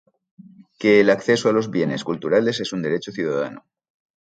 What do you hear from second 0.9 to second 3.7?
el acceso a los bienes culturales es un derecho ciudadano.